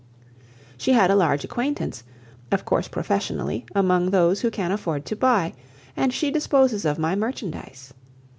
[0.79, 2.03] She had a large acquaintance,
[2.51, 5.53] of course professionally, among those who can afford to buy,
[5.95, 7.93] and she disposes of my merchandise.